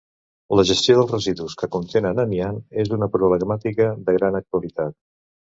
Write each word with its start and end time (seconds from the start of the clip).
La 0.59 0.63
gestió 0.69 0.95
dels 0.99 1.11
residus 1.11 1.55
que 1.59 1.69
contenen 1.75 2.23
amiant 2.23 2.57
és 2.85 2.91
una 2.99 3.09
problemàtica 3.17 3.93
de 4.09 4.19
gran 4.19 4.41
actualitat. 4.43 4.99